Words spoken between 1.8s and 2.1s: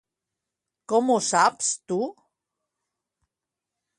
tu?